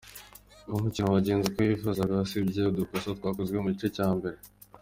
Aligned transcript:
We 0.65 0.71
umukino 0.79 1.07
wagenze 1.17 1.45
uko 1.47 1.59
yifuzaga, 1.61 2.21
usibye 2.25 2.61
udukosa 2.65 3.09
twakozwe 3.17 3.57
mu 3.63 3.69
gice 3.73 3.87
cya 3.97 4.07
mbere. 4.17 4.37